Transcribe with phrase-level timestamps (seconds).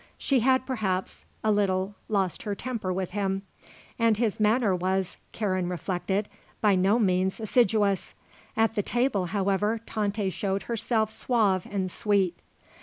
[0.17, 3.43] She had, perhaps, a little lost her temper with him;
[3.99, 6.27] and his manner was, Karen reflected,
[6.59, 8.15] by no means assiduous.
[8.57, 12.39] At the table, however, Tante showed herself suave and sweet.